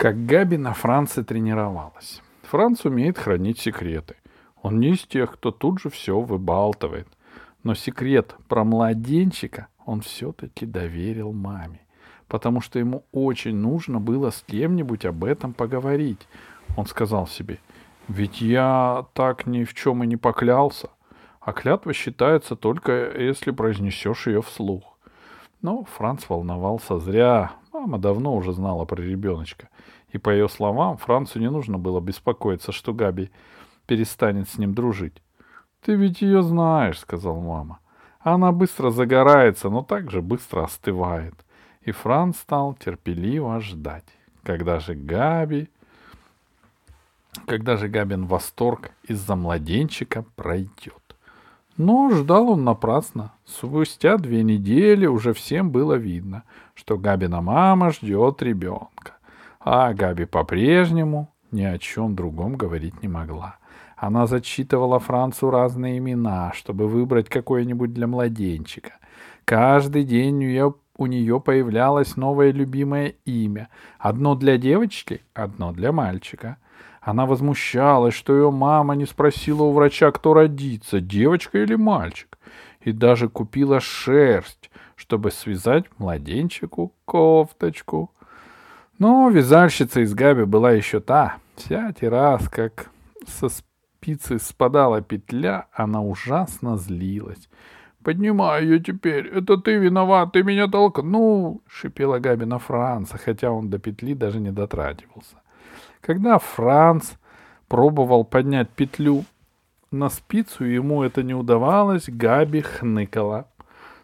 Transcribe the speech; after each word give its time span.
Как 0.00 0.24
Габи 0.24 0.56
на 0.56 0.72
Франце 0.72 1.22
тренировалась. 1.22 2.22
Франц 2.44 2.86
умеет 2.86 3.18
хранить 3.18 3.58
секреты. 3.58 4.16
Он 4.62 4.80
не 4.80 4.92
из 4.92 5.02
тех, 5.02 5.32
кто 5.32 5.50
тут 5.50 5.78
же 5.78 5.90
все 5.90 6.18
выбалтывает. 6.18 7.06
Но 7.64 7.74
секрет 7.74 8.34
про 8.48 8.64
младенчика 8.64 9.68
он 9.84 10.00
все-таки 10.00 10.64
доверил 10.64 11.34
маме, 11.34 11.82
потому 12.28 12.62
что 12.62 12.78
ему 12.78 13.04
очень 13.12 13.54
нужно 13.56 14.00
было 14.00 14.30
с 14.30 14.42
кем-нибудь 14.46 15.04
об 15.04 15.22
этом 15.22 15.52
поговорить. 15.52 16.26
Он 16.78 16.86
сказал 16.86 17.26
себе, 17.26 17.58
ведь 18.08 18.40
я 18.40 19.04
так 19.12 19.46
ни 19.46 19.64
в 19.64 19.74
чем 19.74 20.02
и 20.02 20.06
не 20.06 20.16
поклялся, 20.16 20.88
а 21.42 21.52
клятва 21.52 21.92
считается 21.92 22.56
только, 22.56 23.12
если 23.18 23.50
произнесешь 23.50 24.28
ее 24.28 24.40
вслух. 24.40 24.96
Но 25.60 25.84
Франц 25.84 26.26
волновался 26.26 26.98
зря. 26.98 27.52
Мама 27.80 27.96
давно 27.96 28.36
уже 28.36 28.52
знала 28.52 28.84
про 28.84 29.00
ребеночка. 29.00 29.70
И 30.12 30.18
по 30.18 30.28
ее 30.28 30.50
словам, 30.50 30.98
Францу 30.98 31.38
не 31.38 31.48
нужно 31.48 31.78
было 31.78 31.98
беспокоиться, 31.98 32.72
что 32.72 32.92
Габи 32.92 33.30
перестанет 33.86 34.50
с 34.50 34.58
ним 34.58 34.74
дружить. 34.74 35.22
«Ты 35.80 35.94
ведь 35.94 36.20
ее 36.20 36.42
знаешь»,— 36.42 36.98
сказал 37.00 37.40
мама. 37.40 37.78
«Она 38.18 38.52
быстро 38.52 38.90
загорается, 38.90 39.70
но 39.70 39.82
также 39.82 40.20
быстро 40.20 40.64
остывает». 40.64 41.32
И 41.80 41.90
Франц 41.90 42.36
стал 42.36 42.74
терпеливо 42.74 43.60
ждать, 43.60 44.04
когда 44.42 44.78
же 44.78 44.94
Габи... 44.94 45.70
Когда 47.46 47.78
же 47.78 47.88
Габин 47.88 48.26
восторг 48.26 48.90
из-за 49.04 49.36
младенчика 49.36 50.26
пройдет. 50.36 51.09
Но 51.82 52.10
ждал 52.10 52.50
он 52.50 52.64
напрасно. 52.64 53.32
Спустя 53.46 54.18
две 54.18 54.42
недели 54.42 55.06
уже 55.06 55.32
всем 55.32 55.70
было 55.70 55.94
видно, 55.94 56.42
что 56.74 56.98
Габина 56.98 57.40
мама 57.40 57.90
ждет 57.90 58.42
ребенка. 58.42 59.14
А 59.60 59.94
Габи 59.94 60.26
по-прежнему 60.26 61.32
ни 61.50 61.62
о 61.62 61.78
чем 61.78 62.14
другом 62.14 62.56
говорить 62.56 63.00
не 63.00 63.08
могла. 63.08 63.56
Она 63.96 64.26
зачитывала 64.26 64.98
Францу 64.98 65.48
разные 65.48 65.96
имена, 65.96 66.52
чтобы 66.52 66.86
выбрать 66.86 67.30
какое-нибудь 67.30 67.94
для 67.94 68.06
младенчика. 68.06 68.98
Каждый 69.46 70.04
день 70.04 70.34
у 70.34 70.38
нее, 70.40 70.74
у 70.98 71.06
нее 71.06 71.40
появлялось 71.40 72.14
новое 72.14 72.52
любимое 72.52 73.14
имя. 73.24 73.70
Одно 73.98 74.34
для 74.34 74.58
девочки, 74.58 75.22
одно 75.32 75.72
для 75.72 75.92
мальчика— 75.92 76.58
она 77.00 77.26
возмущалась, 77.26 78.14
что 78.14 78.34
ее 78.34 78.50
мама 78.50 78.94
не 78.94 79.06
спросила 79.06 79.62
у 79.62 79.72
врача, 79.72 80.10
кто 80.12 80.34
родится, 80.34 81.00
девочка 81.00 81.58
или 81.58 81.74
мальчик, 81.74 82.38
и 82.80 82.92
даже 82.92 83.28
купила 83.28 83.80
шерсть, 83.80 84.70
чтобы 84.96 85.30
связать 85.30 85.86
младенчику 85.98 86.92
кофточку. 87.06 88.12
Но 88.98 89.30
вязальщица 89.30 90.00
из 90.00 90.14
Габи 90.14 90.44
была 90.44 90.72
еще 90.72 91.00
та. 91.00 91.36
Всякий 91.56 92.08
раз, 92.08 92.48
как 92.48 92.90
со 93.26 93.48
спицы 93.48 94.38
спадала 94.38 95.00
петля, 95.00 95.68
она 95.72 96.02
ужасно 96.02 96.76
злилась. 96.76 97.48
«Поднимай 98.02 98.64
ее 98.64 98.78
теперь! 98.78 99.26
Это 99.26 99.58
ты 99.58 99.76
виноват! 99.76 100.32
Ты 100.32 100.42
меня 100.42 100.68
толкнул!»— 100.68 101.62
шипела 101.66 102.18
Габи 102.18 102.46
на 102.46 102.58
Франца, 102.58 103.18
хотя 103.18 103.50
он 103.50 103.68
до 103.68 103.78
петли 103.78 104.14
даже 104.14 104.40
не 104.40 104.52
дотрагивался. 104.52 105.36
Когда 106.00 106.38
Франц 106.38 107.12
пробовал 107.68 108.24
поднять 108.24 108.70
петлю 108.70 109.24
на 109.90 110.08
спицу, 110.08 110.64
ему 110.64 111.02
это 111.02 111.22
не 111.22 111.34
удавалось, 111.34 112.08
Габи 112.08 112.62
хныкала. 112.62 113.46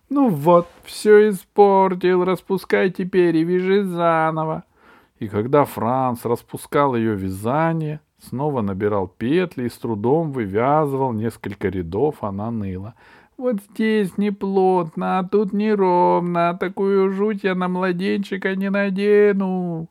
«Ну 0.09 0.29
вот, 0.29 0.69
все 0.85 1.31
испортил, 1.31 2.25
распускай 2.25 2.91
теперь 2.91 3.37
и 3.37 3.45
вяжи 3.45 3.83
заново». 3.83 4.65
И 5.19 5.29
когда 5.29 5.65
Франц 5.65 6.25
распускал 6.25 6.95
ее 6.95 7.17
вязание, 7.17 8.01
снова 8.23 8.61
набирал 8.61 9.09
петли 9.09 9.65
и 9.65 9.69
с 9.69 9.79
трудом 9.79 10.31
вывязывал 10.31 11.13
несколько 11.13 11.69
рядов, 11.69 12.23
она 12.23 12.51
ныла. 12.51 12.95
«Вот 13.37 13.57
здесь 13.71 14.17
не 14.17 14.31
плотно, 14.31 15.19
а 15.19 15.25
тут 15.25 15.53
неровно, 15.53 16.57
такую 16.59 17.11
жуть 17.11 17.43
я 17.43 17.55
на 17.55 17.69
младенчика 17.69 18.55
не 18.55 18.71
надену». 18.71 19.89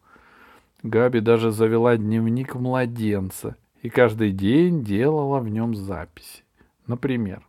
Габи 0.86 1.20
даже 1.20 1.50
завела 1.50 1.98
дневник 1.98 2.54
младенца 2.54 3.56
и 3.82 3.90
каждый 3.90 4.30
день 4.30 4.84
делала 4.84 5.40
в 5.40 5.50
нем 5.50 5.74
записи. 5.74 6.44
Например, 6.86 7.42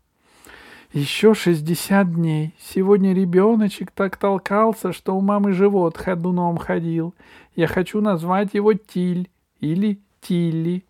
еще 0.95 1.35
шестьдесят 1.35 2.15
дней. 2.15 2.55
Сегодня 2.59 3.13
ребеночек 3.13 3.91
так 3.91 4.17
толкался, 4.17 4.95
что 4.95 5.15
у 5.15 5.21
мамы 5.21 5.53
живот 5.53 5.99
ходуном 5.99 6.57
ходил. 6.57 7.15
Я 7.55 7.67
хочу 7.67 8.01
назвать 8.01 8.55
его 8.55 8.73
Тиль 8.73 9.29
или 9.61 10.01
Тилли. 10.23 10.87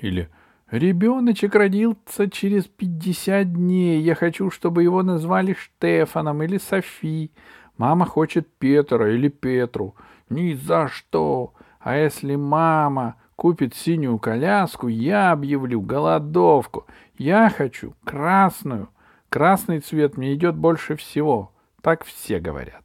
Или 0.00 0.28
Ребеночек 0.72 1.54
родился 1.54 2.28
через 2.28 2.64
пятьдесят 2.64 3.52
дней. 3.52 4.02
Я 4.02 4.16
хочу, 4.16 4.50
чтобы 4.50 4.82
его 4.82 5.04
назвали 5.04 5.52
Штефаном 5.52 6.42
или 6.42 6.58
Софи. 6.58 7.30
Мама 7.76 8.06
хочет 8.06 8.48
Петра 8.58 9.08
или 9.08 9.28
Петру. 9.28 9.94
Ни 10.28 10.54
за 10.54 10.88
что. 10.88 11.52
А 11.80 11.96
если 11.96 12.36
мама 12.36 13.16
купит 13.36 13.74
синюю 13.74 14.18
коляску, 14.18 14.88
я 14.88 15.32
объявлю 15.32 15.80
голодовку. 15.80 16.86
Я 17.16 17.50
хочу 17.50 17.94
красную. 18.04 18.88
Красный 19.28 19.80
цвет 19.80 20.16
мне 20.16 20.34
идет 20.34 20.56
больше 20.56 20.96
всего. 20.96 21.52
Так 21.82 22.04
все 22.04 22.40
говорят. 22.40 22.84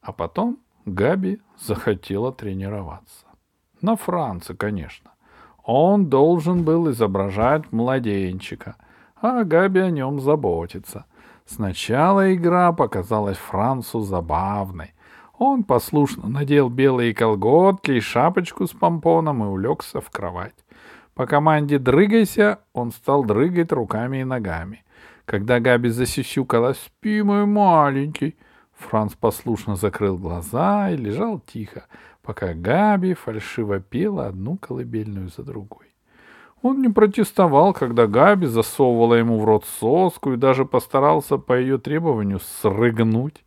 А 0.00 0.12
потом 0.12 0.58
Габи 0.84 1.40
захотела 1.58 2.32
тренироваться. 2.32 3.26
На 3.80 3.96
Франце, 3.96 4.54
конечно. 4.54 5.10
Он 5.64 6.06
должен 6.06 6.64
был 6.64 6.90
изображать 6.90 7.70
младенчика, 7.72 8.76
а 9.20 9.44
Габи 9.44 9.80
о 9.80 9.90
нем 9.90 10.20
заботится. 10.20 11.06
Сначала 11.46 12.34
игра 12.34 12.72
показалась 12.72 13.36
Францу 13.36 14.00
забавной, 14.00 14.94
он 15.42 15.64
послушно 15.64 16.28
надел 16.28 16.68
белые 16.68 17.12
колготки 17.14 17.90
и 17.90 18.00
шапочку 18.00 18.66
с 18.66 18.70
помпоном 18.70 19.42
и 19.42 19.48
улегся 19.48 20.00
в 20.00 20.08
кровать. 20.08 20.54
По 21.14 21.26
команде 21.26 21.78
«дрыгайся» 21.78 22.60
он 22.72 22.92
стал 22.92 23.24
дрыгать 23.24 23.72
руками 23.72 24.18
и 24.18 24.24
ногами. 24.24 24.84
Когда 25.24 25.58
Габи 25.58 25.88
засисюкала 25.88 26.74
«Спи, 26.74 27.22
мой 27.22 27.44
маленький», 27.46 28.36
Франц 28.72 29.14
послушно 29.14 29.76
закрыл 29.76 30.16
глаза 30.16 30.90
и 30.90 30.96
лежал 30.96 31.40
тихо, 31.40 31.86
пока 32.22 32.54
Габи 32.54 33.14
фальшиво 33.14 33.80
пела 33.80 34.28
одну 34.28 34.56
колыбельную 34.56 35.28
за 35.28 35.42
другой. 35.42 35.86
Он 36.62 36.80
не 36.80 36.88
протестовал, 36.88 37.72
когда 37.72 38.06
Габи 38.06 38.46
засовывала 38.46 39.14
ему 39.14 39.40
в 39.40 39.44
рот 39.44 39.64
соску 39.80 40.32
и 40.32 40.36
даже 40.36 40.64
постарался 40.64 41.36
по 41.36 41.58
ее 41.58 41.78
требованию 41.78 42.38
срыгнуть 42.38 43.42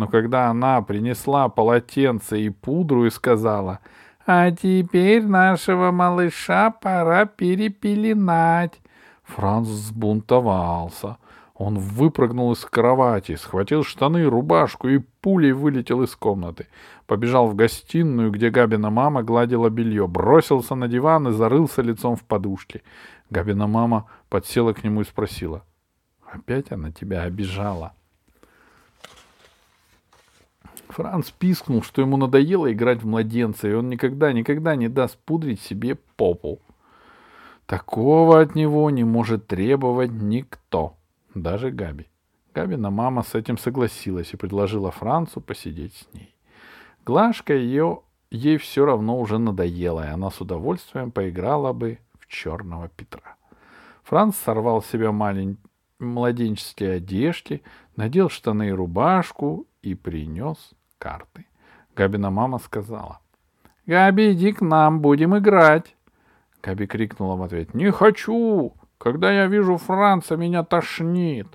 но 0.00 0.08
когда 0.08 0.48
она 0.48 0.80
принесла 0.80 1.50
полотенце 1.50 2.40
и 2.40 2.48
пудру 2.48 3.04
и 3.04 3.10
сказала, 3.10 3.80
«А 4.26 4.50
теперь 4.50 5.26
нашего 5.26 5.90
малыша 5.90 6.70
пора 6.70 7.26
перепеленать», 7.26 8.80
Франц 9.24 9.68
взбунтовался. 9.68 11.18
Он 11.54 11.78
выпрыгнул 11.78 12.52
из 12.52 12.64
кровати, 12.64 13.36
схватил 13.36 13.84
штаны, 13.84 14.24
рубашку 14.24 14.88
и 14.88 15.00
пулей 15.20 15.52
вылетел 15.52 16.02
из 16.02 16.16
комнаты. 16.16 16.68
Побежал 17.06 17.46
в 17.46 17.54
гостиную, 17.54 18.30
где 18.30 18.48
Габина 18.48 18.88
мама 18.88 19.22
гладила 19.22 19.68
белье, 19.68 20.08
бросился 20.08 20.74
на 20.74 20.88
диван 20.88 21.28
и 21.28 21.32
зарылся 21.32 21.82
лицом 21.82 22.16
в 22.16 22.24
подушке. 22.24 22.80
Габина 23.28 23.66
мама 23.66 24.06
подсела 24.30 24.72
к 24.72 24.82
нему 24.82 25.02
и 25.02 25.04
спросила, 25.04 25.62
«Опять 26.32 26.72
она 26.72 26.90
тебя 26.90 27.24
обижала?» 27.24 27.92
Франц 30.90 31.30
пискнул, 31.30 31.82
что 31.82 32.02
ему 32.02 32.16
надоело 32.16 32.72
играть 32.72 33.02
в 33.02 33.06
младенца, 33.06 33.68
и 33.68 33.72
он 33.72 33.88
никогда-никогда 33.88 34.74
не 34.76 34.88
даст 34.88 35.18
пудрить 35.18 35.60
себе 35.60 35.96
попу. 36.16 36.60
Такого 37.66 38.40
от 38.40 38.54
него 38.54 38.90
не 38.90 39.04
может 39.04 39.46
требовать 39.46 40.10
никто, 40.10 40.96
даже 41.34 41.70
Габи. 41.70 42.08
Габина 42.52 42.90
мама 42.90 43.22
с 43.22 43.34
этим 43.34 43.58
согласилась 43.58 44.32
и 44.32 44.36
предложила 44.36 44.90
Францу 44.90 45.40
посидеть 45.40 45.94
с 45.94 46.14
ней. 46.14 46.34
Глашка 47.06 47.54
ее 47.54 48.00
ей 48.30 48.56
все 48.56 48.84
равно 48.84 49.18
уже 49.18 49.38
надоела, 49.38 50.04
и 50.04 50.10
она 50.10 50.30
с 50.30 50.40
удовольствием 50.40 51.12
поиграла 51.12 51.72
бы 51.72 51.98
в 52.18 52.26
черного 52.26 52.88
Петра. 52.88 53.36
Франц 54.02 54.36
сорвал 54.36 54.82
с 54.82 54.86
себя 54.86 55.12
малень... 55.12 55.58
младенческие 56.00 56.94
одежки, 56.94 57.62
надел 57.94 58.28
штаны 58.28 58.68
и 58.68 58.72
рубашку 58.72 59.68
и 59.82 59.94
принес 59.94 60.72
карты. 61.00 61.46
Габина 61.96 62.30
мама 62.30 62.58
сказала. 62.58 63.18
«Габи, 63.86 64.32
иди 64.32 64.52
к 64.52 64.60
нам, 64.60 65.00
будем 65.00 65.36
играть!» 65.36 65.96
Габи 66.62 66.86
крикнула 66.86 67.36
в 67.36 67.42
ответ. 67.42 67.74
«Не 67.74 67.90
хочу! 67.90 68.72
Когда 68.98 69.32
я 69.32 69.46
вижу 69.46 69.78
Франца, 69.78 70.36
меня 70.36 70.62
тошнит!» 70.62 71.48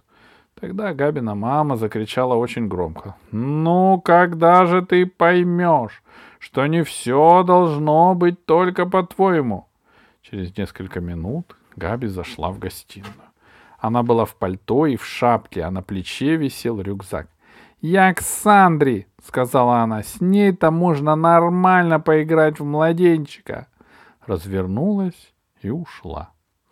Тогда 0.60 0.94
Габина 0.94 1.36
мама 1.36 1.76
закричала 1.76 2.36
очень 2.36 2.68
громко. 2.68 3.16
«Ну, 3.32 4.02
когда 4.02 4.66
же 4.66 4.82
ты 4.82 5.06
поймешь, 5.06 6.02
что 6.40 6.68
не 6.68 6.84
все 6.84 7.44
должно 7.44 8.16
быть 8.16 8.46
только 8.46 8.86
по-твоему. 8.86 9.66
Через 10.22 10.58
несколько 10.58 11.02
минут 11.02 11.56
Габи 11.76 12.08
зашла 12.08 12.50
в 12.50 12.60
гостиную. 12.60 13.14
Она 13.80 14.02
была 14.02 14.26
в 14.26 14.36
пальто 14.36 14.88
и 14.88 14.96
в 14.96 15.06
шапке, 15.06 15.64
а 15.64 15.72
на 15.72 15.82
плече 15.82 16.38
висел 16.38 16.82
рюкзак. 16.82 17.28
«Я 17.88 18.16
к 18.16 18.22
Сандре!»— 18.22 19.06
сказала 19.24 19.82
она. 19.82 20.02
«С 20.02 20.20
ней-то 20.20 20.72
можно 20.72 21.16
нормально 21.16 22.00
поиграть 22.00 22.60
в 22.60 22.66
младенчика!» 22.66 23.68
Развернулась 24.26 25.36
и 25.62 25.70
ушла. 25.70 26.32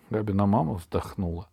Габина 0.09 0.47
мама 0.47 0.73
вздохнула. 0.73 1.49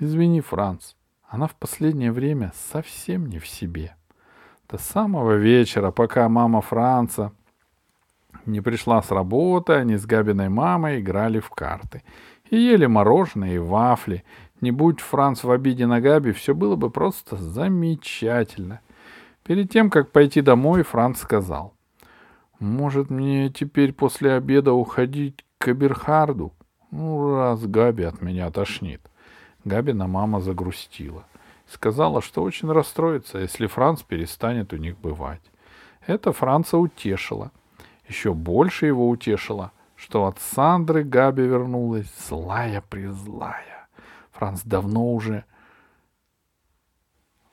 «Извини, 0.00 0.40
Франц, 0.40 0.94
она 1.28 1.46
в 1.46 1.54
последнее 1.54 2.10
время 2.10 2.52
совсем 2.72 3.26
не 3.26 3.38
в 3.38 3.46
себе. 3.46 3.94
До 4.68 4.76
самого 4.76 5.36
вечера, 5.36 5.92
пока 5.92 6.28
мама 6.28 6.60
Франца 6.60 7.30
не 8.44 8.60
пришла 8.60 9.00
с 9.02 9.12
работы, 9.12 9.74
они 9.74 9.96
с 9.96 10.04
Габиной 10.04 10.48
мамой 10.48 10.98
играли 10.98 11.38
в 11.38 11.50
карты 11.50 12.02
и 12.50 12.56
ели 12.56 12.86
мороженое 12.86 13.54
и 13.54 13.58
вафли. 13.58 14.24
Не 14.60 14.70
будь 14.70 15.00
Франц 15.00 15.44
в 15.44 15.50
обиде 15.50 15.86
на 15.86 16.00
Габи, 16.00 16.32
все 16.32 16.54
было 16.54 16.76
бы 16.76 16.90
просто 16.90 17.36
замечательно. 17.36 18.80
Перед 19.44 19.70
тем, 19.70 19.90
как 19.90 20.10
пойти 20.10 20.40
домой, 20.40 20.82
Франц 20.82 21.20
сказал, 21.20 21.74
«Может, 22.58 23.10
мне 23.10 23.50
теперь 23.50 23.92
после 23.92 24.32
обеда 24.32 24.72
уходить 24.72 25.44
к 25.58 25.68
Эберхарду? 25.68 26.52
Ну, 26.90 27.36
раз 27.36 27.64
Габи 27.66 28.04
от 28.04 28.22
меня 28.22 28.50
тошнит». 28.50 29.02
Габина 29.64 30.06
мама 30.06 30.40
загрустила. 30.40 31.24
Сказала, 31.66 32.22
что 32.22 32.42
очень 32.42 32.70
расстроится, 32.70 33.38
если 33.38 33.66
Франц 33.66 34.02
перестанет 34.02 34.72
у 34.72 34.76
них 34.76 34.96
бывать. 34.98 35.42
Это 36.06 36.32
Франца 36.32 36.78
утешило. 36.78 37.50
Еще 38.08 38.32
больше 38.32 38.86
его 38.86 39.08
утешило, 39.08 39.72
что 39.96 40.26
от 40.26 40.38
Сандры 40.38 41.02
Габи 41.02 41.42
вернулась 41.42 42.06
злая-призлая. 42.28 43.75
Франц 44.38 44.62
давно 44.64 45.12
уже 45.12 45.44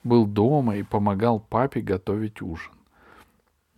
был 0.04 0.26
дома 0.26 0.76
и 0.76 0.84
помогал 0.84 1.40
папе 1.40 1.82
готовить 1.82 2.42
ужин. 2.42 2.74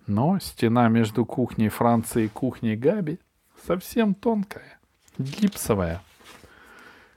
Но 0.07 0.39
стена 0.39 0.87
между 0.89 1.25
кухней 1.25 1.69
Франца 1.69 2.19
и 2.19 2.27
кухней 2.27 2.75
Габи 2.75 3.19
совсем 3.65 4.13
тонкая, 4.13 4.79
гипсовая. 5.17 6.01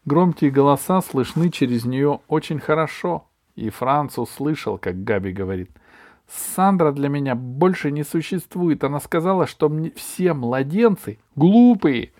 Громкие 0.04 0.50
голоса 0.50 1.00
слышны 1.02 1.50
через 1.50 1.84
нее 1.84 2.20
очень 2.28 2.60
хорошо, 2.60 3.28
и 3.54 3.70
Франц 3.70 4.18
услышал, 4.18 4.78
как 4.78 5.04
Габи 5.04 5.32
говорит— 5.32 5.70
Сандра 6.28 6.92
для 6.92 7.08
меня 7.08 7.34
больше 7.34 7.90
не 7.90 8.04
существует. 8.04 8.84
Она 8.84 9.00
сказала, 9.00 9.46
что 9.46 9.68
мне 9.68 9.90
все 9.92 10.34
младенцы 10.34 11.18
глупые. 11.36 12.12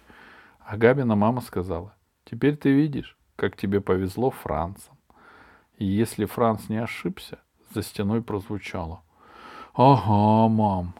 А 0.60 0.76
Габина 0.76 1.14
мама 1.14 1.42
сказала, 1.42 1.94
теперь 2.24 2.56
ты 2.56 2.70
видишь, 2.70 3.17
как 3.38 3.56
тебе 3.56 3.80
повезло 3.80 4.32
Францам. 4.32 4.96
И 5.78 5.84
если 5.84 6.24
Франц 6.24 6.68
не 6.68 6.78
ошибся, 6.78 7.38
за 7.72 7.82
стеной 7.82 8.20
прозвучало. 8.20 9.02
Ага, 9.74 10.48
мам, 10.48 10.94